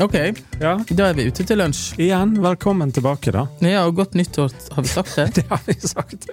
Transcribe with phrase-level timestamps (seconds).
[0.00, 0.14] Ok,
[0.60, 1.94] Ja, da er vi ute til lunsj.
[2.00, 3.46] igjen, velkommen tilbake, da.
[3.64, 5.26] Ja, og godt nyttår, har vi sagt det?
[5.38, 6.26] Det har vi sagt.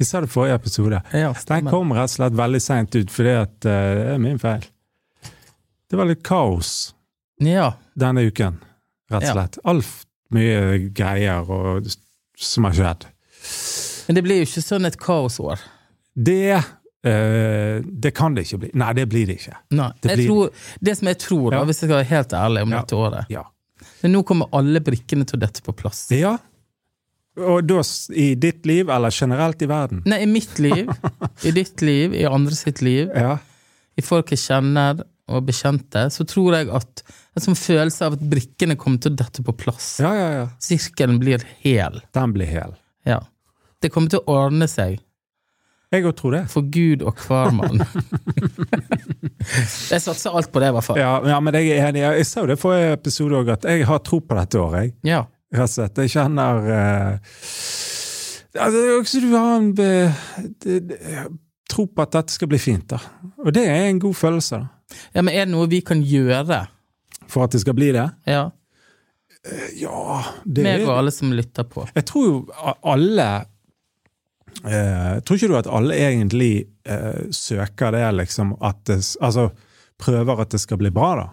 [0.00, 1.00] Vi sa det i forrige episode.
[1.12, 1.70] Ja, Den stemmer.
[1.70, 4.66] kom rett og slett veldig seint ut, fordi at eh, det er min feil.
[5.90, 6.72] Det var litt kaos
[7.44, 8.58] Ja, denne uken,
[9.12, 9.32] rett og Ja.
[9.36, 9.58] slett.
[9.64, 9.94] Alt
[10.34, 11.86] mye greier og,
[12.36, 13.06] som har skjedd.
[14.08, 15.60] men det blir jo ikke sånn et kaosår.
[16.16, 16.64] Det
[17.04, 18.70] Det kan det ikke bli.
[18.80, 19.56] Nei, det blir det ikke.
[19.76, 20.50] Nei, Det blir- tror,
[20.80, 21.64] det som jeg tror, da, Ja.
[21.64, 22.80] hvis jeg skal være helt ærlig om Ja.
[22.80, 23.42] dette året Ja.
[24.02, 26.06] Men nå kommer alle brikkene til å dette på plass.
[26.10, 26.38] ja.
[27.36, 27.82] Og da
[28.14, 30.02] i ditt liv, eller generelt i verden?
[30.06, 30.86] Nei, i mitt liv,
[31.44, 33.38] i ditt liv, i andre sitt liv, Ja.
[33.98, 37.02] i folk jeg kjenner og bekjente, så tror jeg at
[37.36, 39.98] en sånn følelse av at brikkene kommer til å dette på plass.
[39.98, 40.46] Ja, ja, ja.
[40.60, 42.00] Sirkelen blir hel.
[42.12, 42.76] Den blir hel.
[43.04, 43.18] Ja.
[43.80, 45.00] Det kommer til å ordne seg.
[45.94, 46.42] Jeg òg tror det.
[46.50, 47.82] For Gud og hvermann.
[49.92, 50.98] jeg satser alt på det, i hvert fall.
[51.00, 52.02] Ja, ja, men jeg er enig.
[52.02, 54.88] Jeg sa jo det forrige episode òg, at jeg har tro på dette året.
[54.88, 54.94] Jeg.
[55.14, 55.22] Ja.
[55.54, 56.02] Rett og slett.
[56.02, 57.12] Jeg kjenner uh,
[58.64, 59.90] altså, Du har en be,
[60.64, 60.98] de, de,
[61.70, 62.98] tro på at dette skal bli fint, da.
[63.44, 64.98] Og det er en god følelse, da.
[65.14, 66.64] ja, men er det noe vi kan gjøre?
[67.30, 68.08] For at det skal bli det.
[68.30, 68.50] Ja,
[69.76, 71.82] Ja, det meg og alle som lytter på.
[71.92, 72.36] Jeg tror jo
[72.80, 73.26] alle
[74.62, 79.48] eh, Tror ikke du at alle egentlig eh, søker det, liksom, at det, Altså
[80.00, 81.26] prøver at det skal bli bra, da?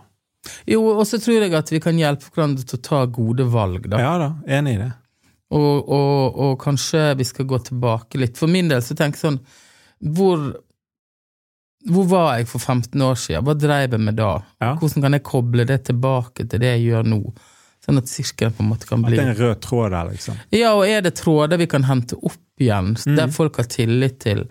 [0.69, 3.85] Jo, og så tror jeg at vi kan hjelpe hverandre til å ta gode valg,
[3.89, 4.01] da.
[4.01, 4.91] Ja da, enig i det.
[5.51, 8.37] Og, og, og kanskje vi skal gå tilbake litt.
[8.39, 9.41] For min del så tenker jeg sånn
[10.15, 10.45] Hvor
[11.89, 13.45] hvor var jeg for 15 år siden?
[13.45, 14.35] Hva dreiv jeg med da?
[14.61, 14.75] Ja.
[14.77, 17.21] Hvordan kan jeg koble det tilbake til det jeg gjør nå?
[17.85, 20.09] Sånn at sirkelen på en måte kan bli At det er en rød tråd der,
[20.13, 20.35] liksom.
[20.53, 23.15] Ja, og er det tråder vi kan hente opp igjen, Mm.
[23.17, 24.43] der folk har tillit til,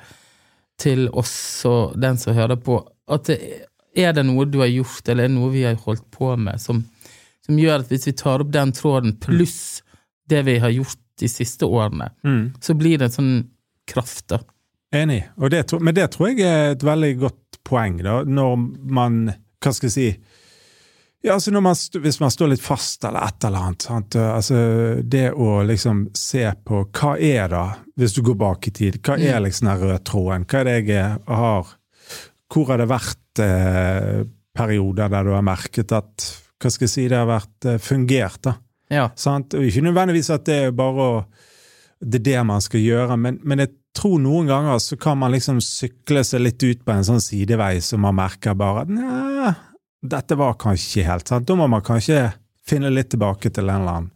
[0.80, 2.80] til oss og den som hører på?
[3.08, 3.38] At det,
[3.96, 6.58] er det noe du har gjort, eller er det noe vi har holdt på med,
[6.60, 6.84] som,
[7.46, 9.82] som gjør at hvis vi tar opp den tråden, pluss
[10.30, 12.52] det vi har gjort de siste årene, Mm.
[12.60, 13.48] så blir det en sånn
[13.86, 14.38] kraft, da.
[14.92, 15.22] Enig.
[15.50, 18.56] Det, men det tror jeg er et veldig godt poeng, da, når
[18.90, 20.20] man Hva skal jeg si
[21.22, 23.84] ja, altså man, Hvis man står litt fast eller et eller annet.
[23.84, 24.16] Sant?
[24.16, 24.60] Altså,
[25.02, 27.64] det å liksom se på hva er da,
[28.00, 30.46] hvis du går bak i tid, hva er liksom den røde tråden?
[30.48, 31.74] Hva er det jeg har
[32.50, 34.24] Hvor har det vært eh,
[34.56, 36.30] perioder der du har merket at
[36.60, 38.56] Hva skal jeg si, det har vært eh, fungert, da?
[38.90, 39.06] Ja.
[39.14, 39.54] Sant?
[39.54, 41.22] Og ikke nødvendigvis at det er bare å
[42.00, 45.34] det er det man skal gjøre, men, men jeg tror noen ganger så kan man
[45.34, 49.66] liksom sykle seg litt ut på en sånn sidevei som man merker bare at
[50.02, 51.46] dette var kanskje helt sant.
[51.48, 52.30] Da må man kanskje
[52.66, 54.10] finne litt tilbake til en eller annen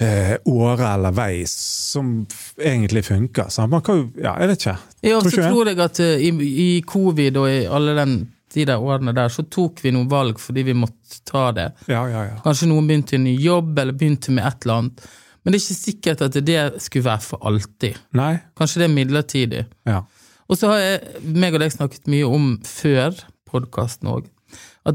[0.00, 2.26] eh, åre eller vei som
[2.58, 3.50] egentlig funker.
[3.52, 3.70] Sant?
[3.70, 4.76] Man kan jo, ja, jeg vet ikke.
[5.06, 6.32] Ja, så tror jeg at eh, i,
[6.66, 8.16] i covid og i alle den,
[8.54, 11.68] de der årene der, så tok vi noen valg fordi vi måtte ta det.
[11.90, 12.38] Ja, ja, ja.
[12.44, 15.04] Kanskje noen begynte i en ny jobb, eller begynte med et eller annet.
[15.42, 17.96] Men det er ikke sikkert at det skulle være for alltid.
[18.18, 19.64] Nei, Kanskje det er midlertidig.
[19.90, 20.02] ja.
[20.50, 23.14] Og så har jeg, meg og deg snakket mye om før
[23.52, 24.26] podkasten òg,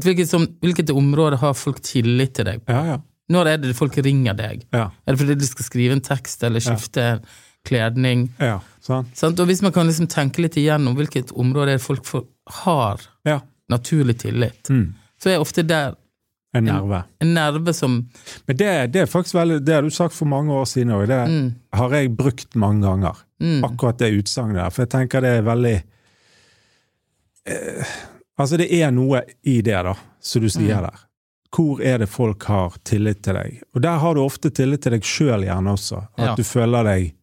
[0.04, 2.60] hvilket, som, hvilket område har folk tillit til deg?
[2.68, 2.98] Ja, ja.
[3.28, 4.62] Når er det folk ringer deg?
[4.72, 7.20] Ja, Er det fordi de skal skrive en tekst eller skifte
[7.68, 8.28] kledning?
[8.40, 8.58] ja.
[8.88, 9.10] Sant?
[9.18, 9.40] Sant?
[9.42, 12.22] Og hvis man kan liksom tenke litt igjennom hvilket område er det folk får,
[12.64, 13.40] har Ja.
[13.68, 14.94] naturlig tillit, Mm.
[15.20, 15.94] så er ofte der
[16.54, 17.02] En nerve.
[17.20, 18.08] en nerve som
[18.46, 21.06] Men det, det er faktisk veldig, det har du sagt for mange år siden òg.
[21.06, 23.14] Det mm, har jeg brukt mange ganger.
[23.40, 25.82] mm, akkurat det utsagnet der, for jeg tenker det er veldig
[27.46, 27.84] eh,
[28.38, 30.82] Altså, det er noe i det, da, som du sier Mm.
[30.88, 31.04] der.
[31.50, 33.62] Hvor er det folk har tillit til deg?
[33.74, 36.02] Og der har du ofte tillit til deg sjøl gjerne også.
[36.18, 36.34] At Ja.
[36.36, 37.14] du føler deg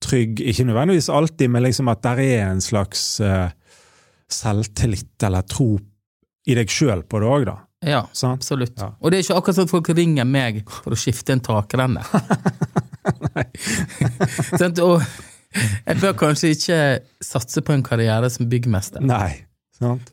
[0.00, 0.40] trygg.
[0.40, 3.48] Ikke nødvendigvis alltid, men liksom at der er en slags uh,
[4.28, 5.78] selvtillit eller tro
[6.46, 7.56] i deg sjøl på det òg, da.
[7.82, 8.34] Ja, sånn?
[8.36, 8.76] absolutt.
[8.78, 8.90] Ja.
[9.00, 12.02] Og det er ikke akkurat sånn at folk ringer meg for å skifte en takrenne.
[14.60, 15.02] sånn, og
[15.86, 16.80] jeg bør kanskje ikke
[17.24, 19.00] satse på en karriere som byggmester.
[19.04, 19.46] Nei.
[19.80, 20.12] Sant?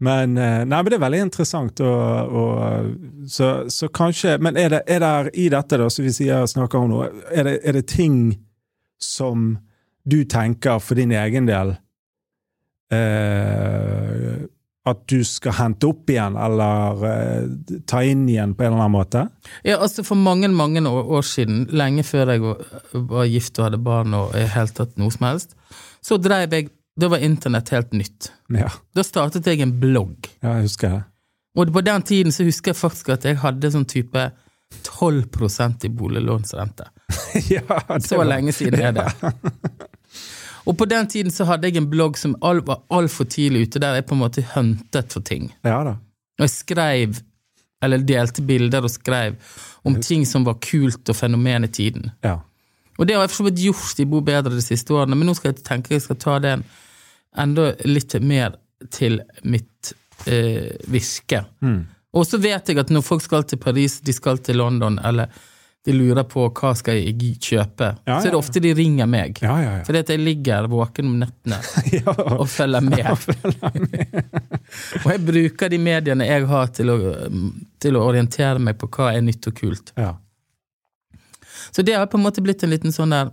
[0.00, 1.80] Men, eh, nei, men det er veldig interessant.
[1.84, 2.92] Og, og,
[3.28, 6.80] så, så kanskje Men er det, er det i dette, da, som vi sier, snakker
[6.80, 8.22] om nå, er det, er det ting
[9.00, 9.58] som
[10.08, 11.74] du tenker for din egen del
[12.92, 14.40] eh,
[14.88, 17.44] At du skal hente opp igjen, eller eh,
[17.88, 19.26] ta inn igjen på en eller annen måte?
[19.68, 24.16] Ja, altså For mange mange år, siden, lenge før jeg var, gift og hadde barn
[24.16, 25.56] og i helt tatt noe som helst,
[26.00, 28.32] så dreiv jeg Da var internett helt nytt.
[28.48, 30.26] Ja, Da startet jeg en blogg.
[30.42, 31.02] ja jeg husker det.
[31.58, 34.30] Og på den tiden så husker jeg faktisk at jeg hadde sånn type
[34.84, 36.84] 12% i boliglånsrente.
[37.50, 39.06] ja, det Så var- lenge siden er det.
[40.66, 43.80] Og på den tiden så hadde jeg en blogg som all, var altfor tidlig ute,
[43.80, 45.48] der jeg på en måte huntet for ting.
[45.64, 45.96] Ja da.
[46.38, 47.20] Og jeg skrev
[47.82, 49.38] eller delte bilder og skrev
[49.88, 52.10] om ting som var kult og fenomen i tiden.
[52.22, 52.36] Ja.
[53.00, 55.30] Og det har jeg for så vidt gjort i Bo bedre de siste årene, men
[55.30, 56.58] nå skal jeg tenke jeg skal ta det
[57.40, 58.58] enda litt mer
[58.92, 59.94] til mitt
[60.28, 61.46] eh, virke.
[61.64, 61.80] Mm.
[62.12, 65.32] Og så vet jeg at når folk skal til Paris, de skal til London, eller
[65.86, 69.38] de lurer på hva skal jeg kjøpe, Ja, så er det ofte de ringer meg.
[69.40, 69.84] Ja, ja, ja.
[69.86, 71.60] Fordi at jeg ligger våken om nettene
[71.96, 72.16] ja.
[72.36, 73.06] og følger med.
[75.04, 76.98] og jeg bruker de mediene jeg har til å,
[77.80, 79.94] til å orientere meg på hva er nytt og kult.
[79.96, 80.18] ja.
[81.72, 83.30] Så det har på en måte blitt en liten sånn der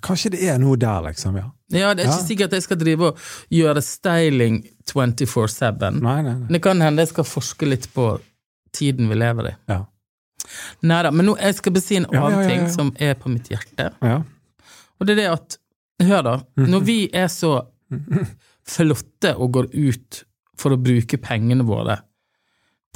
[0.00, 1.34] Kanskje det er noe der, liksom.
[1.36, 1.50] ja.
[1.68, 2.26] Ja, det er ikke Ja.
[2.26, 3.18] sikkert jeg skal drive og
[3.52, 5.98] gjøre styling 24-7.
[6.00, 6.46] Nei, nei, nei.
[6.48, 8.06] Det kan hende jeg skal forske litt på
[8.72, 9.52] tiden vi lever i.
[9.68, 9.82] Ja.
[10.82, 13.90] Neida, men nå jeg skal besi en annen ja, ting som er på mitt hjerte.
[14.00, 14.22] Ja.
[14.98, 15.58] Og det er det at
[16.02, 16.36] Hør, da.
[16.56, 16.70] Mhm.
[16.72, 17.52] Når vi er så
[18.66, 20.24] flotte og går ut
[20.58, 21.98] for å bruke pengene våre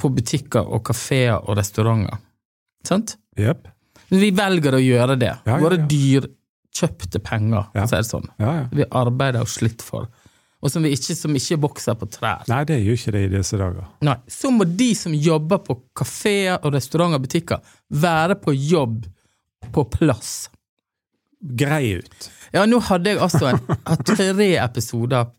[0.01, 2.17] på butikker og kafeer og restauranter,
[2.83, 3.15] sant?
[3.37, 3.67] Jepp.
[4.09, 5.33] Men vi velger å gjøre det.
[5.45, 6.27] Ja, ja, Våre dyr
[6.77, 8.27] dyrkjøpte penger, for å si det sånn.
[8.77, 10.07] Vi arbeider og slitt for.
[10.61, 12.43] Og som, vi ikke, som ikke vokser på trær.
[12.49, 13.85] Nei, det gjør ikke det i disse dager.
[14.05, 19.05] Nei, så må de som jobber på kafeer og restauranter og butikker, være på jobb
[19.73, 20.49] på plass.
[21.37, 22.29] Grei ut.
[22.55, 23.61] Ja, nå hadde jeg altså en,
[24.07, 25.29] tre episoder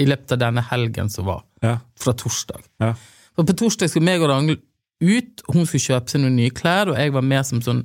[0.00, 1.78] i løpet av denne helgen som var, Ja.
[2.00, 2.60] fra torsdag.
[2.80, 2.94] Ja.
[3.36, 4.60] For på torsdag skulle meg og Ragnhild
[5.00, 7.80] ut, hun skulle kjøpe seg noen nye klær, og jeg var med som sånn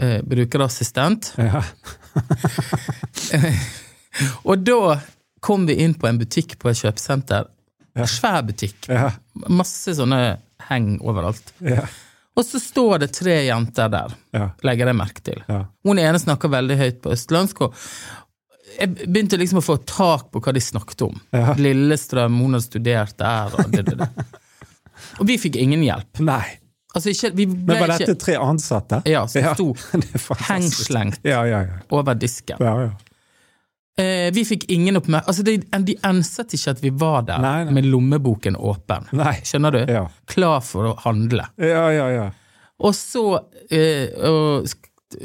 [0.00, 1.32] eh, brukerassistent.
[1.40, 1.62] Ja.
[4.48, 4.96] Og da
[5.44, 7.48] kom vi inn på en butikk på et kjøpesenter.
[7.96, 8.88] En svær butikk.
[8.92, 9.10] Ja.
[9.52, 10.20] Masse sånne
[10.70, 11.52] heng overalt.
[11.64, 11.84] Ja.
[12.36, 14.50] Og så står det tre jenter der, Ja.
[14.62, 15.40] legger jeg merke til.
[15.48, 15.62] Ja.
[15.84, 17.76] Hun ene snakker veldig høyt på østlandsk, og
[18.76, 21.16] jeg begynte liksom å få tak på hva de snakket om.
[21.32, 21.54] Ja.
[21.56, 24.10] Lillestrøm, hun hadde studert der, og det, det, det.
[25.20, 26.20] Og vi fikk ingen hjelp.
[26.26, 26.44] Nei.
[26.96, 29.02] Altså ikke, Men var ikke dette tre ansatte?
[29.10, 29.66] Ja, som sto
[30.48, 31.80] hengslengt Ja, ja, ja.
[31.92, 32.56] over disken.
[32.60, 32.94] ja, ja.
[33.98, 35.28] Eh, vi fikk ingen oppmerksomhet.
[35.28, 37.72] Altså, de, de enset ikke at vi var der Nei, nei.
[37.78, 39.06] med lommeboken åpen.
[39.16, 39.38] Nei.
[39.48, 39.78] Skjønner du?
[40.28, 41.46] Klar for å handle.
[41.56, 42.26] Ja, ja, ja.
[42.84, 43.22] Og så,
[43.72, 44.68] eh, og,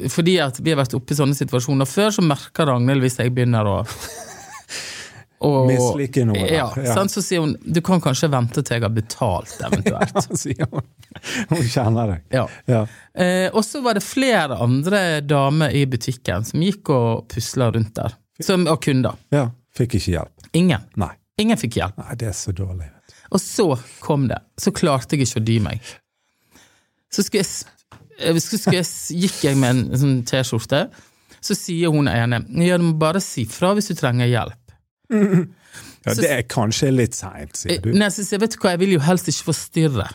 [0.08, 3.34] fordi at vi har vært oppe i sånne situasjoner før, så merker Ragnhild hvis jeg
[3.36, 3.76] begynner å
[5.42, 6.48] å- Mislike noe, da.
[6.54, 6.94] Ja, Ja.
[6.96, 7.12] Sant?
[7.14, 10.28] Så sier hun du kan kanskje vente til jeg har betalt, eventuelt.
[10.42, 10.86] Sier hun.
[11.50, 12.22] Hun kjenner deg.
[12.38, 12.46] ja.
[12.70, 12.84] Ja.
[13.16, 17.94] eh, og så var det flere andre damer i butikken som gikk og pusla rundt
[17.98, 18.14] der.
[18.42, 19.18] Som, og kunder.
[19.34, 19.50] ja.
[19.72, 20.48] Fikk ikke hjelp.
[20.60, 20.82] Ingen.
[21.00, 21.14] Nei.
[21.40, 21.98] Ingen fikk hjelp.
[22.02, 22.90] Nei, det er så dårlig.
[23.32, 23.66] Og så
[24.04, 24.38] kom det.
[24.60, 25.80] Så klarte jeg ikke å dy meg.
[27.12, 27.70] Så skulle jeg,
[28.20, 28.90] eh, skulle jeg,
[29.24, 30.82] gikk jeg med en sånn T-skjorte.
[31.42, 34.60] Så sier hun ene ja, du må bare si fra hvis du trenger hjelp.
[35.12, 37.92] Ja, Så- det er kanskje litt seint, sier Eh, du.
[37.94, 40.08] Nei, så sier jeg, vet du hva, jeg vil jo helst ikke forstyrre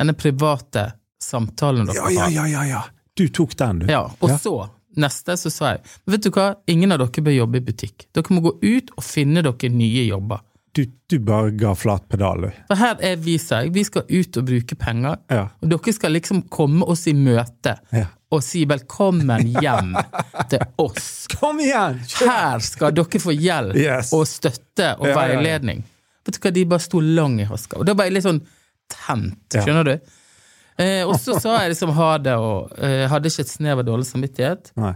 [0.00, 0.92] denne private
[1.22, 2.82] samtalen dere Ja, ja, ja, ja, ja.
[3.16, 3.86] Du tok den, du.
[3.86, 4.36] Ja, og Ja.
[4.38, 4.54] så,
[4.96, 8.06] neste, så sa jeg vet du hva, ingen av dere bør jobbe i butikk.
[8.12, 10.40] Dere må gå ut og finne dere nye jobber.
[10.74, 12.50] Du, du bare ga flat pedal, du.
[12.68, 15.16] For her er vi, sa jeg, vi skal ut og bruke penger.
[15.30, 15.48] Ja.
[15.62, 18.06] Og dere skal liksom komme oss i møte Ja.
[18.30, 19.94] Og si velkommen hjem
[20.52, 21.26] til oss.
[21.40, 21.98] Kom igjen!
[22.20, 24.12] Her skal dere få hjelp Yes.
[24.14, 25.18] og støtte og Ja, ja, ja.
[25.40, 25.82] veiledning.
[26.26, 27.78] Vet du hva, de bare sto lang i hoska.
[27.80, 28.40] Og da var jeg litt sånn
[28.90, 29.64] tent, Ja.
[29.64, 29.94] skjønner du?
[30.80, 33.84] Eh, og så sa jeg liksom ha det, og eh, hadde ikke et snev av
[33.84, 34.70] dårlig samvittighet.
[34.80, 34.94] Nei.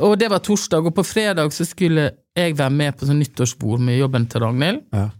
[0.00, 3.80] Og det var torsdag, og på fredag så skulle jeg være med på sånn nyttårsbord
[3.82, 4.82] med jobben til Ragnhild.
[4.94, 5.10] Ja.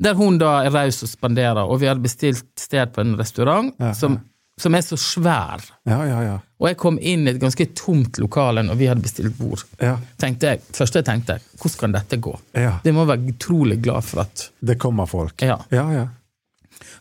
[0.00, 3.74] Der hun da er raus og spanderer, og vi hadde bestilt sted på en restaurant
[3.78, 4.18] Ja, som,
[4.60, 5.62] som er så svær.
[5.88, 6.36] ja, ja, ja.
[6.60, 9.62] Og jeg kom inn i et ganske tomt lokale når vi hadde bestilt bord.
[9.80, 12.34] Ja, Tenkte jeg, første jeg tenkte, hvordan kan dette gå?
[12.54, 12.74] ja.
[12.84, 15.40] Det må være utrolig glad for at Det kommer folk.
[15.42, 15.56] Ja.
[15.72, 16.06] Ja, ja.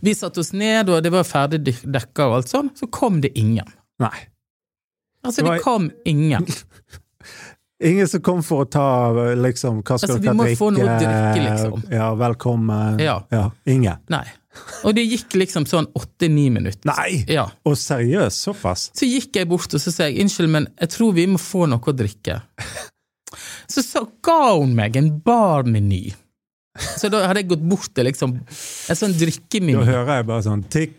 [0.01, 3.19] Vi satte oss ned, og det var ferdig dek- dekka og alt sånn, så kom
[3.21, 3.67] det ingen.
[3.99, 4.15] Nei.
[5.25, 6.45] Altså, Det var- det kom ingen.
[7.81, 8.85] Ingen som kom for å ta
[9.39, 10.59] liksom Hva skal Altså, vi må drikke?
[10.59, 11.83] få noe å drikke, liksom.
[11.95, 12.99] Ja, velkommen.
[12.99, 13.21] Ja.
[13.65, 13.97] Ingen.
[14.11, 14.25] Nei.
[14.83, 16.89] Og det gikk liksom sånn åtte-ni minutter.
[16.89, 17.23] Nei!
[17.29, 17.45] Ja.
[17.69, 18.87] Og seriøst, såpass?
[18.97, 21.67] Så gikk jeg bort og så sa jeg, unnskyld, men jeg tror vi må få
[21.69, 22.39] noe å drikke.
[23.69, 26.07] Så, så ga hun meg en barmeny.
[26.97, 29.75] Så da hadde jeg gått bort til liksom en sånn drikkemeny.
[29.77, 30.95] Da hører jeg bare sånn tikk,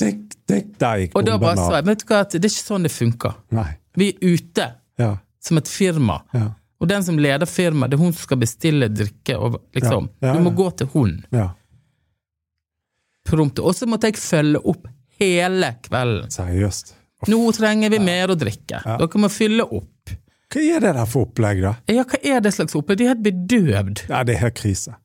[0.00, 0.74] tikk, tikk.
[0.82, 1.76] Der gikk Og da bare sa av.
[1.78, 3.38] jeg, vet du hva, det er ikke sånn det funker.
[3.56, 3.68] Nei.
[3.96, 4.66] Vi er ute
[5.00, 5.14] Ja.
[5.40, 6.18] som et firma.
[6.36, 6.50] Ja.
[6.80, 9.38] Og den som leder firmaet, det er hun som skal bestille drikke.
[9.40, 11.16] Og liksom, Du må gå til hun.
[11.32, 11.48] ja.
[13.30, 13.64] Prompte.
[13.64, 14.88] Og så måtte jeg følge opp
[15.20, 16.32] hele kvelden.
[16.34, 16.96] Seriøst.
[17.28, 18.80] Nå trenger vi mer å drikke.
[18.84, 20.16] Dere må fylle opp.
[20.50, 21.76] Hva er det der for opplegg, da?
[21.92, 22.98] Ja, hva er det slags opplegg?
[22.98, 24.06] De er helt bedøvd.
[24.10, 24.96] Ja, det er helt krise.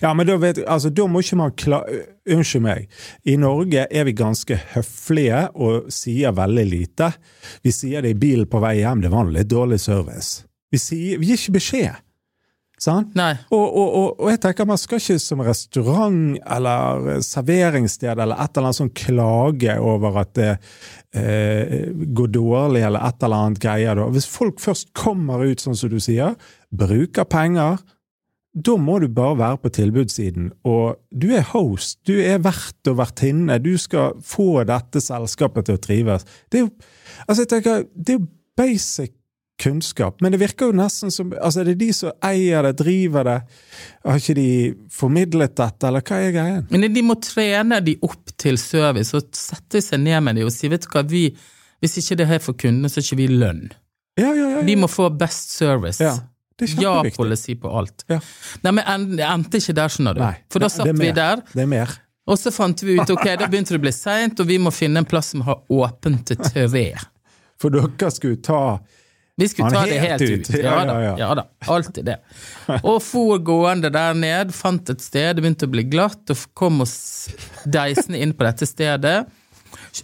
[0.00, 1.82] Ja, men da, vet, altså, da må ikke man kla...
[2.26, 2.88] Unnskyld meg.
[3.28, 7.12] I Norge er vi ganske høflige og sier veldig lite.
[7.62, 10.46] Vi sier det i bilen på vei hjem, det var litt dårlig service.
[10.74, 12.02] Vi, sier, vi gir ikke beskjed.
[13.16, 13.30] Nei.
[13.56, 18.52] Og, og, og, og jeg tenker man skal ikke som restaurant eller serveringssted eller et
[18.52, 20.50] eller annet sånn klage over at det
[21.16, 23.96] eh, går dårlig eller et eller annet greier.
[23.96, 24.10] Da.
[24.12, 26.36] Hvis folk først kommer ut sånn som du sier,
[26.68, 27.80] bruker penger,
[28.56, 30.52] da må du bare være på tilbudssiden.
[30.68, 35.76] Og du er host, du er vert og vertinne, du skal få dette selskapet til
[35.76, 36.28] å trives.
[36.52, 36.72] Det er jo,
[37.26, 39.15] altså jeg tenker, det er jo basic
[39.62, 43.24] kunnskap, men det virker jo nesten som altså Er det de som eier det, driver
[43.24, 43.36] det?
[44.04, 44.48] Har ikke de
[44.92, 46.66] formidlet dette, eller hva er greien?
[46.70, 50.52] Men de må trene de opp til service og sette seg ned med de og
[50.52, 51.24] si vet du hva, vi,
[51.80, 53.64] hvis ikke det er for kundene, så er ikke vi lønn.
[54.20, 54.60] Ja, ja, ja.
[54.64, 56.00] Vi må få best service.
[56.04, 56.14] Ja.
[56.80, 58.04] Ja-policy på alt.
[58.08, 58.16] Ja.
[58.64, 60.22] Nei, men det endte ikke der, skjønner du.
[60.24, 61.90] Nei, For da satt vi der, Det er mer.
[62.26, 64.72] og så fant vi ut ok, da begynte det å bli seint, og vi må
[64.72, 66.64] finne en plass som har åpent til tre.
[67.60, 68.78] For dere skulle ta
[69.36, 70.50] Vi skulle ta det helt ut.
[70.50, 70.50] ut.
[70.56, 72.16] Ja, Ja, da, ja, da, alltid det.
[72.82, 76.80] Og for gående der ned, fant et sted, det begynte å bli glatt, og kom
[76.84, 77.28] oss
[77.68, 79.16] deisende inn på dette stedet.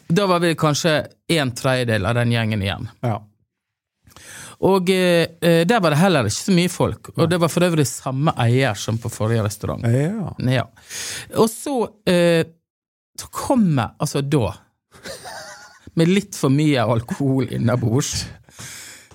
[0.08, 0.98] Da var vi kanskje
[1.32, 2.90] en tredjedel av den gjengen igjen.
[3.00, 3.22] Ja.
[4.62, 7.66] Og eh, eh, der var det heller ikke så mye folk, og det var for
[7.66, 9.86] øvrig samme eier som på forrige restaurant.
[9.88, 10.34] ja.
[10.52, 10.66] Ja.
[11.40, 12.44] Og så, eh,
[13.18, 14.52] så kommer altså da,
[15.98, 18.26] med litt for mye alkohol innabords,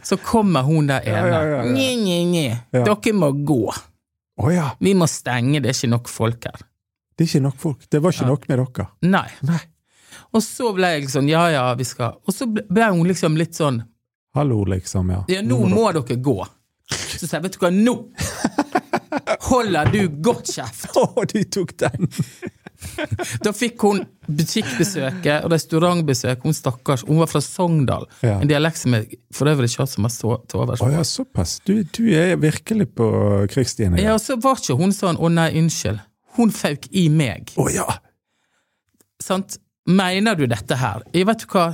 [0.07, 1.27] så kommer hun der ene.
[1.27, 1.63] Ja, ja.
[1.67, 2.57] Nje, nje, nje.
[2.71, 3.63] Dere må gå.
[4.37, 4.69] Oh, ja.
[4.79, 6.61] Vi må stenge, det er ikke nok folk her.
[7.17, 7.89] Det er ikke nok folk.
[7.91, 8.87] Det var ikke nok med dere.
[9.09, 9.27] Nei.
[9.49, 9.59] Nei.
[10.31, 13.57] Og så ble jeg sånn, ja ja, vi skal Og så ble hun liksom litt
[13.57, 13.81] sånn,
[14.37, 15.09] Hallo, liksom.
[15.09, 15.23] Ja.
[15.31, 16.35] ja, nå må dere gå.
[16.93, 17.95] Så sa jeg, vet du hva, nå
[19.49, 20.91] holder du godt kjeft.
[20.93, 22.11] Å, de tok den!
[23.45, 26.43] Da fikk hun butikkbesøket og restaurantbesøk.
[26.43, 28.05] Hun stakkars, hun var fra Sogndal.
[28.25, 28.37] Ja.
[28.41, 30.91] En dialekt som jeg for øvrig ikke har så masse til overs for.
[30.93, 31.57] ja, såpass.
[31.67, 33.07] Du, du er virkelig på
[33.53, 33.97] krigsstien.
[34.01, 35.99] Ja, og så var ikke hun sånn 'å nei, unnskyld'.
[36.37, 37.53] Hun fauk i meg.
[37.57, 37.87] Å ja!
[39.23, 39.57] Sant?
[39.87, 41.01] Mener du dette her?
[41.15, 41.67] Jeg vet du hva,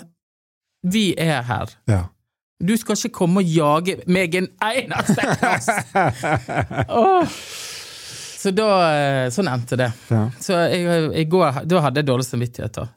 [0.83, 1.77] vi er her.
[1.87, 2.03] ja.
[2.63, 5.65] Du skal ikke komme og jage meg en eneste plass!
[6.87, 7.27] Åh.
[8.43, 9.91] Så da eh, Sånn endte det.
[10.11, 10.25] ja.
[10.43, 12.73] Så jeg, i går, da hadde jeg dårlig samvittighet.
[12.81, 12.89] da.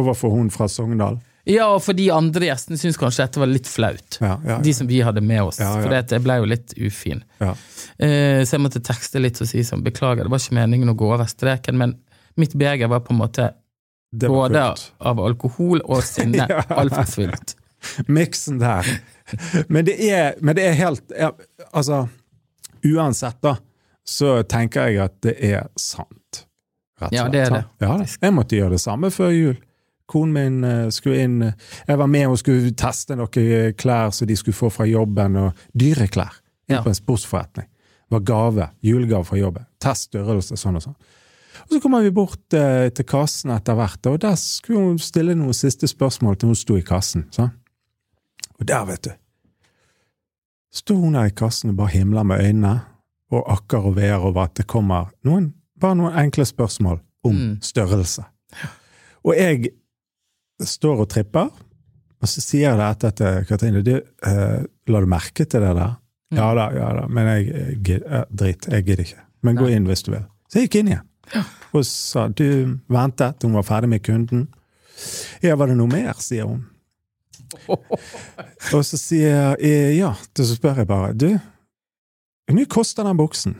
[0.00, 1.20] Overfor hun fra Sogndal.
[1.46, 4.18] Ja, og for de andre gjestene syntes kanskje dette var litt flaut.
[4.22, 5.56] Ja, ja, De som vi hadde med oss.
[5.58, 7.22] For det- jeg ble jo litt ufin.
[7.42, 7.54] ja.
[7.98, 10.96] Eh, så jeg måtte tekste litt og si sånn beklager, det var ikke meningen å
[10.96, 11.96] gå over streken, men
[12.36, 13.48] mitt beger var på en måte
[14.14, 14.90] både fullt.
[15.00, 16.62] av alkohol og sinne Ja.
[16.70, 17.54] altfor fullt.
[18.08, 18.86] Miksen der.
[19.68, 21.02] Men det er, men det er helt
[21.74, 22.08] Altså,
[22.84, 23.56] uansett, da,
[24.06, 26.46] så tenker jeg at det er sant.
[27.00, 29.56] Rett og Ja, det er det, Ja, jeg måtte gjøre det samme før jul.
[30.12, 31.52] Konen min eh, skulle inn eh,
[31.88, 35.52] Jeg var med og skulle teste noen klær som de skulle få fra jobben, og
[35.72, 36.40] dyre klær.
[36.68, 36.82] Inn Ja.
[36.82, 37.66] på en sportsforretning.
[37.66, 38.68] Det var gave.
[38.82, 39.64] Julegave fra jobben.
[39.80, 40.96] Test størrelse, sånn og sånn.
[41.62, 45.34] Og Så kommer vi bort eh, til kassen etter hvert, og der skulle hun stille
[45.34, 47.26] noen siste spørsmål til hun sto i kassen.
[47.30, 47.50] Sånn.
[48.60, 49.10] Og der, vet du,
[50.72, 52.80] sto hun der i kassen og bare himla med øynene
[53.32, 57.58] og akker og veer over at det kommer noen, bare noen enkle spørsmål om Mm.
[57.62, 58.24] størrelse.
[59.24, 59.70] Og jeg
[60.62, 61.48] står og tripper,
[62.22, 63.94] og så sier jeg dette til Katrine du,
[64.26, 65.96] eh, La du merke til det der?
[66.32, 66.36] Mm.
[66.38, 69.20] Ja da, ja da, men jeg, jeg gid- eh, Drit, jeg gidder ikke.
[69.42, 69.76] Men gå Nei.
[69.76, 70.24] inn hvis du vil.
[70.50, 71.08] Så jeg gikk inn igjen.
[71.72, 74.48] Og sa du ventet, hun var ferdig med kunden.
[75.42, 76.66] Ja, var det noe mer, sier hun.
[77.68, 81.38] Og så sier jeg eh, ja, så spør jeg bare du,
[82.52, 83.54] hvor mye koster den buksen?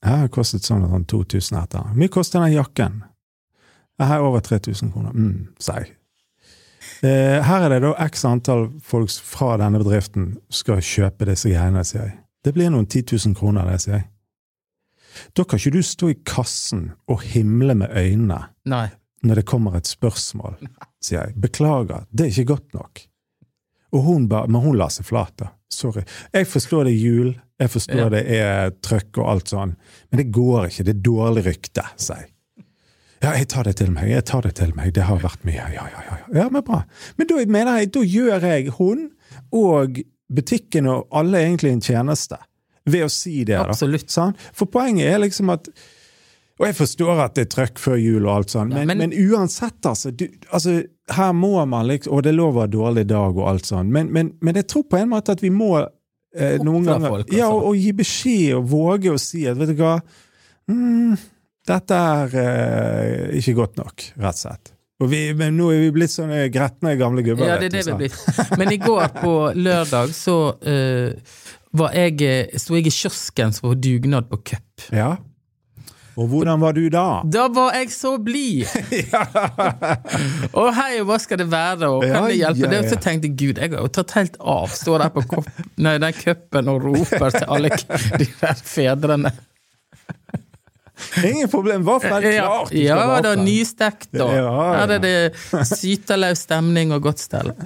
[0.00, 1.82] Ja, det kostet sånn, sånn 2000 etter.
[1.90, 3.02] Hvor mye koster den jakken?
[4.00, 5.12] Ja, her er over 3000 kroner.
[5.12, 5.90] Mm, sa jeg.
[7.04, 11.84] Eh, her er det da x antall folk fra denne bedriften skal kjøpe disse greiene,
[11.84, 12.16] sier jeg.
[12.40, 14.08] Det blir noen 10 000 kroner, det, sier jeg.
[15.36, 18.40] Da kan ikke du stå i kassen og himle med øynene
[18.72, 18.86] Nei.
[19.26, 20.56] når det kommer et spørsmål,
[21.04, 21.36] sier jeg.
[21.36, 23.04] Beklager, det er ikke godt nok.
[23.92, 25.50] Og hun ba, men hun la seg flat, da.
[25.70, 26.02] Sorry.
[26.34, 27.30] Jeg forstår det er jul,
[27.60, 28.08] jeg forstår Ja.
[28.12, 29.76] det er trøkk og alt sånn,
[30.10, 32.30] men det går ikke, det er dårlig rykte, sier jeg.
[33.22, 35.60] Ja, jeg tar det til meg, jeg tar det til meg, det har vært mye,
[35.60, 36.16] ja, ja, ja.
[36.16, 36.42] ja.
[36.42, 36.82] Ja, men bra.
[37.18, 39.10] Men da mener jeg, da gjør jeg hun
[39.52, 40.00] og
[40.32, 42.38] butikken og alle egentlig en tjeneste
[42.88, 43.66] ved å si det, da.
[43.68, 44.08] Absolutt.
[44.10, 44.40] Sant?
[44.56, 45.68] For poenget er liksom at
[46.60, 49.10] Og jeg forstår at det er trøkk før jul og alt sånt, Ja, men, men,
[49.10, 53.36] men- uansett, altså, du, altså Her må man liksom Og det lover lov dårlig dag
[53.38, 56.58] og alt sånt, men, men, men jeg tror på en måte at vi må eh,
[56.62, 57.56] noen ganger folk, Ja, altså.
[57.56, 59.94] og, og gi beskjed og våge å si at vet du hva,
[60.70, 61.16] mm,
[61.70, 64.74] dette er eh, ikke godt nok, rett og slett.
[65.00, 67.46] Og vi, men nå er vi blitt sånne gretne gamle gubber.
[67.48, 68.50] Ja, det er det vi er blitt.
[68.60, 71.46] Men i går på lørdag så uh,
[71.80, 74.84] var jeg, eh, sto jeg i kiosken var dugnad på cup.
[74.92, 75.14] Ja.
[76.18, 77.04] Og hvordan var du da?
[77.24, 78.66] Da var jeg så blid!
[80.58, 82.64] og hei, hva skal det være, og kan Ja, det hjelpe?
[82.64, 82.80] ja, Det?
[82.84, 82.88] ja.
[82.90, 84.66] Så tenkte jeg, gud, jeg har jo tatt helt av.
[84.74, 85.48] Står der på kopp,
[85.80, 87.70] nei, den cupen og roper til alle
[88.18, 89.32] de der fedrene.
[91.24, 92.72] Ingen problem, vaffel er klart!
[92.76, 94.26] Ja, ja da, nystekt, da.
[94.36, 94.64] Ja, ja.
[94.82, 97.54] Her er det syteløs stemning og godt stell.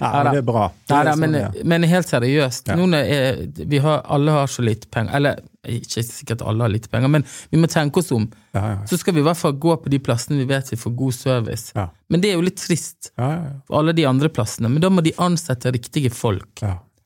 [0.00, 0.66] Ja, men det er bra.
[0.88, 1.64] Det er da, sånn men, det er.
[1.72, 2.70] men helt seriøst.
[2.70, 2.76] Ja.
[2.78, 6.88] Nå når vi har, alle har så lite penger, eller ikke sikkert alle har lite
[6.88, 8.24] penger, men vi må tenke oss om.
[8.56, 10.78] Ja, ja, Så skal vi i hvert fall gå på de plassene vi vet vi
[10.80, 11.74] får god service.
[12.08, 14.70] Men det er jo litt trist ja, ja, for alle de andre plassene.
[14.72, 16.62] Men da må de ansette riktige folk.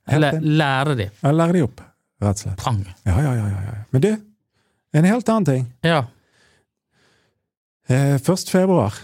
[0.06, 1.08] Eller lære de.
[1.22, 1.82] Ja, lære de opp,
[2.22, 2.60] rett og slett.
[2.62, 2.84] Pang.
[3.08, 3.74] Ja, ja, ja.
[3.90, 4.12] Men du,
[4.94, 5.66] en helt annen ting.
[5.82, 6.04] Ja.
[7.88, 8.48] Eh, 1.
[8.48, 8.94] februar.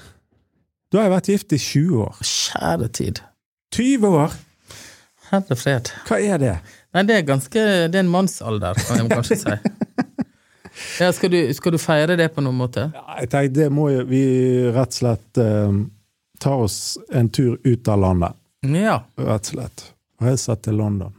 [0.91, 2.23] Da har jeg vært gift i 20 år.
[2.27, 3.21] Kjære tid.
[3.75, 4.39] 20 år!
[5.31, 5.91] Herre fred.
[6.09, 6.55] Hva er det?
[6.91, 9.57] Nei, det er ganske Det er en mannsalder, kan jeg kanskje si.
[11.01, 12.87] Ja, skal, du, skal du feire det på noen måte?
[12.95, 14.23] Ja, jeg tenker det må jo vi
[14.73, 15.81] rett og slett eh,
[16.41, 16.77] ta oss
[17.13, 18.39] en tur ut av landet.
[18.65, 19.01] Ja.
[19.21, 19.85] Rett og slett.
[20.23, 21.13] Reise til London.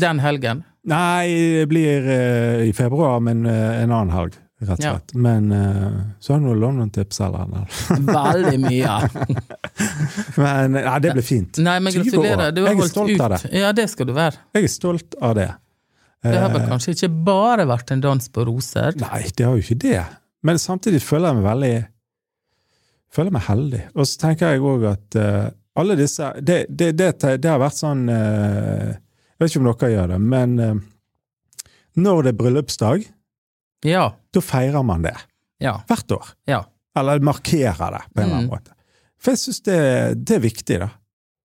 [0.00, 0.64] Den helgen.
[0.90, 1.28] Nei,
[1.60, 4.92] det blir eh, i februar, men eh, en annen helg, rett og Ja.
[4.96, 5.14] slett.
[5.14, 7.80] Men uh, så har du noe London-tips eller annet.
[8.10, 8.98] Veldig mye.
[10.42, 11.58] Men nei, det blir fint.
[11.64, 12.52] Nei, men gratulerer.
[12.54, 13.20] Du har Jeg er holdt stolt ut.
[13.24, 13.52] av det.
[13.56, 14.40] Ja, det skal du være.
[14.56, 15.48] Jeg er stolt av det.
[16.20, 18.92] Det har vel Eh, kanskje ikke bare vært en dans på roser?
[19.00, 20.02] Nei, det har jo ikke det.
[20.44, 21.74] Men samtidig føler jeg meg veldig
[23.10, 23.80] Føler meg heldig.
[23.96, 25.48] Og så tenker jeg òg at uh,
[25.80, 27.08] alle disse det, det, det,
[27.42, 30.76] det har vært sånn uh, Jeg vet ikke om dere gjør det, men uh,
[31.98, 33.08] når det er bryllupsdag,
[33.84, 34.10] Ja.
[34.32, 35.16] da feirer man det.
[35.60, 35.78] Ja.
[35.88, 36.26] Hvert år.
[36.48, 36.64] Ja.
[36.96, 38.54] Eller markerer det, på en eller annen Mm.
[38.56, 38.72] måte.
[39.20, 40.88] For jeg syns det, det er viktig, da.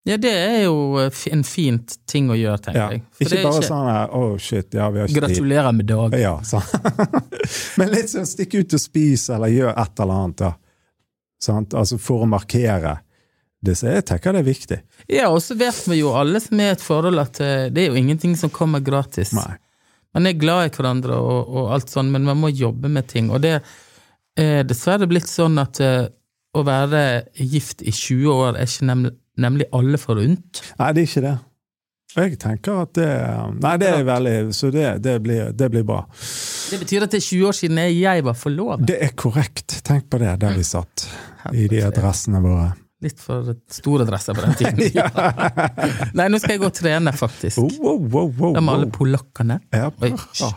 [0.06, 2.89] ja, det er jo eh, en fint ting å gjøre, tenker Ja.
[2.91, 3.02] jeg.
[3.12, 5.24] For Ikke det bare sånn her, oh shit, ja, vi har ikke tid.
[5.24, 6.19] Gratulerer med dagen.
[6.19, 6.63] Ja, sånn.
[7.78, 10.54] Men litt sånn stikke ut og spise, eller gjør et eller annet, da.
[11.43, 11.67] Sånn?
[11.76, 13.00] Altså for å markere
[13.65, 13.89] disse.
[13.91, 14.80] Jeg tenker det er viktig.
[15.10, 17.89] Ja, og så vet vi jo alle som er et forhold at eh, det er
[17.91, 19.34] jo ingenting som kommer gratis.
[19.36, 19.58] Nei.
[20.15, 23.28] Man er glad i hverandre og, og alt sånn, men man må jobbe med ting.
[23.36, 23.58] Og det
[24.39, 26.08] er dessverre blitt sånn at eh,
[26.56, 27.01] å være
[27.36, 29.12] gift i 20 år er ikke nemlig,
[29.43, 30.63] nemlig alle forunt.
[30.80, 31.36] Nei, det er ikke det.
[32.15, 33.10] Jeg tenker at det
[33.60, 36.06] Nei, det er veldig Så det, det, blir, det blir bra.
[36.08, 38.86] Det betyr at det er 20 år siden jeg var forlovet.
[38.88, 39.82] Det er korrekt.
[39.84, 41.10] Tenk på det, der vi satt.
[41.51, 42.71] I de adressene våre.
[43.05, 45.05] Litt for store dresser på den tiden.
[46.17, 47.61] Nei, nå skal jeg gå og trene, faktisk.
[47.61, 49.59] Oh, wow, wow, wow, De alle polakkene.
[49.75, 50.11] Ja, Oi.
[50.15, 50.51] bra.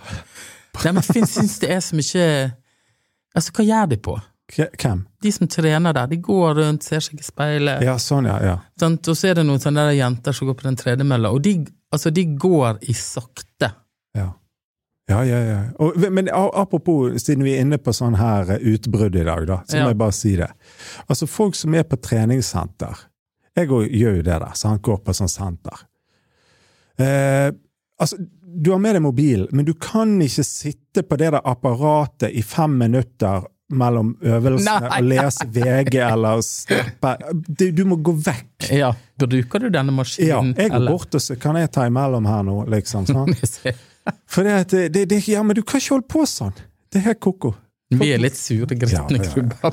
[0.78, 2.26] Nei, men Finn syns det er så mye
[3.36, 4.14] Altså, hva gjør de på?
[4.56, 5.02] Hvem?
[5.22, 7.82] De som trener der, de går rundt, ser seg i speilet.
[7.84, 8.38] Ja, sånn, ja.
[8.42, 8.54] ja.
[8.80, 11.42] Sånn, Og så er det noen sånne der jenter som går på den tredemølla, og
[11.44, 11.58] de,
[11.92, 13.70] altså, de går i sakte.
[14.16, 14.30] Ja,
[15.08, 15.38] ja, ja.
[15.48, 15.58] ja.
[15.80, 19.60] Og, men apropos, siden vi er inne på sånn her eh, utbrudd i dag, da,
[19.68, 19.84] så Ja.
[19.86, 20.50] må jeg bare si det.
[21.08, 23.06] Altså, folk som er på treningssenter
[23.58, 25.80] Jeg òg gjør jo det der, han går på sånn senter.
[26.98, 27.50] Eh,
[27.98, 28.16] altså,
[28.58, 32.42] du har med deg mobil, men du kan ikke sitte på det der apparatet i
[32.42, 34.88] fem minutter mellom øvelsene Nei.
[35.00, 37.10] og lese VG eller steppe.
[37.48, 38.70] Du, du må gå vekk.
[38.78, 40.54] Ja, Bruker du denne maskinen?
[40.54, 40.94] Ja, jeg går eller?
[40.94, 43.06] bort og så kan jeg ta imellom her nå, liksom.
[43.10, 43.60] sant?
[44.28, 46.54] For det, at det, det, ja, men du kan ikke holde på sånn.
[46.92, 47.54] Det er helt ko-ko.
[47.90, 49.70] Vi er litt sure, gretne Ja, ja, ja.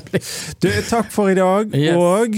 [0.63, 1.95] Du, Takk for i dag, Yes.
[1.99, 2.37] og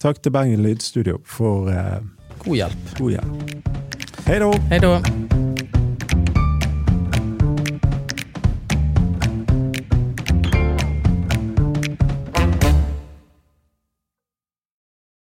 [0.00, 1.98] takk til Bergen Lydstudio for eh,
[2.44, 2.94] God hjelp.
[2.98, 3.68] god hjelp.
[4.28, 5.47] Hei da.